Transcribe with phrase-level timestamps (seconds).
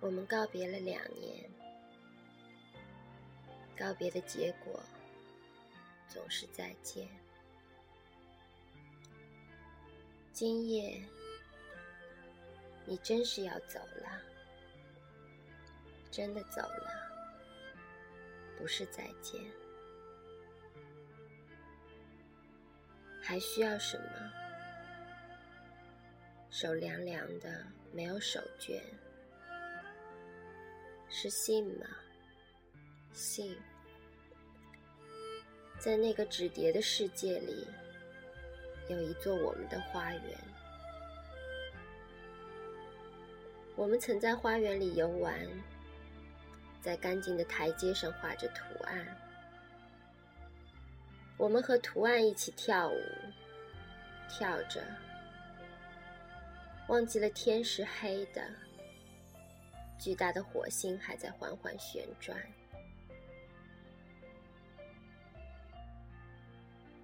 [0.00, 1.48] 我们告别了两年，
[3.78, 4.82] 告别的结果
[6.08, 7.06] 总是再见。
[10.32, 10.98] 今夜，
[12.86, 14.22] 你真是要走了，
[16.10, 16.90] 真的走了，
[18.56, 19.38] 不是再见。
[23.22, 24.32] 还需要什么？
[26.50, 28.80] 手凉凉的，没有手绢，
[31.10, 31.86] 是信吗？
[33.12, 33.56] 信，
[35.78, 37.66] 在那个纸叠的世界里，
[38.88, 40.38] 有一座我们的花园。
[43.74, 45.36] 我们曾在花园里游玩，
[46.80, 49.04] 在干净的台阶上画着图案。
[51.36, 53.00] 我们和图案一起跳舞，
[54.28, 54.84] 跳着，
[56.86, 58.48] 忘记了天是黑的，
[60.00, 62.40] 巨大的火星还在缓缓旋转。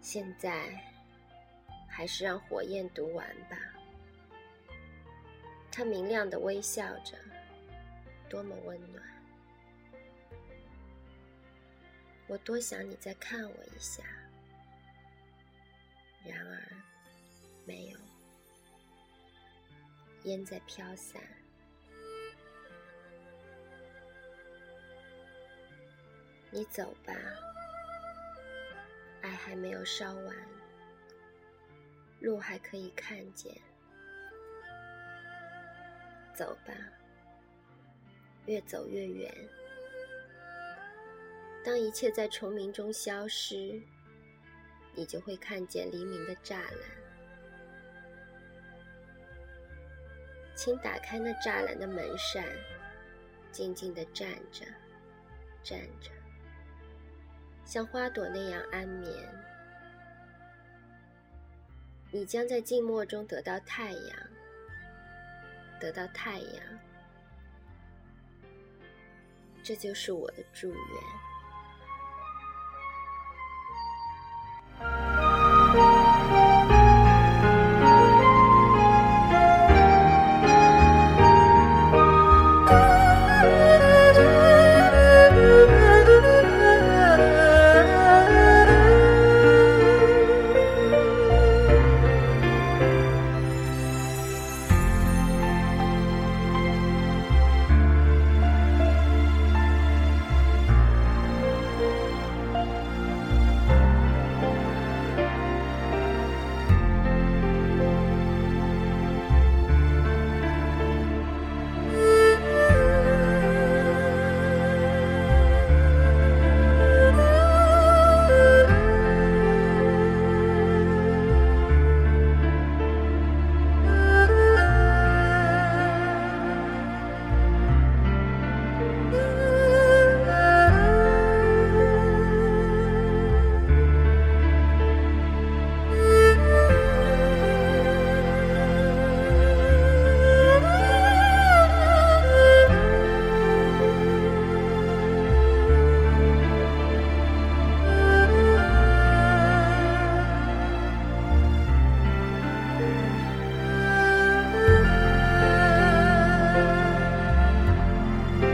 [0.01, 0.83] 现在，
[1.87, 3.59] 还是让火焰读完吧。
[5.71, 7.19] 它明亮的微笑着，
[8.31, 9.05] 多么温暖。
[12.29, 14.03] 我多想你再看我一下。
[16.25, 16.63] 然而，
[17.67, 17.99] 没有。
[20.25, 21.21] 烟在飘散。
[26.57, 27.13] 你走吧，
[29.21, 30.35] 爱还没有烧完，
[32.21, 33.55] 路还可以看见。
[36.35, 36.73] 走吧，
[38.47, 39.31] 越走越远。
[41.63, 43.79] 当一切在虫鸣中消失。
[44.95, 46.89] 你就会看见黎明的栅栏，
[50.55, 52.43] 请打开那栅栏的门扇，
[53.53, 54.65] 静静地站着，
[55.63, 56.11] 站着，
[57.67, 59.13] 像花朵那样安眠。
[62.13, 64.19] 你将在静默中得到太阳，
[65.81, 66.65] 得到太阳，
[69.63, 70.79] 这就是我的祝愿。